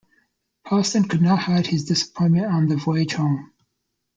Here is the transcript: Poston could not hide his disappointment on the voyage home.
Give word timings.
Poston 0.65 1.07
could 1.07 1.21
not 1.21 1.37
hide 1.37 1.67
his 1.67 1.85
disappointment 1.85 2.47
on 2.47 2.67
the 2.67 2.75
voyage 2.75 3.13
home. 3.13 3.53